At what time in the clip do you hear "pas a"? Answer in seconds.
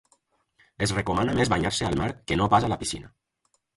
2.55-2.73